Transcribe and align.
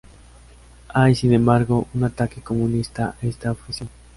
Hay, 0.95 1.13
sin 1.13 1.31
embargo, 1.31 1.87
un 1.93 2.03
ataque 2.05 2.41
comunista 2.41 3.15
a 3.21 3.27
esta 3.27 3.51
objeción. 3.51 3.87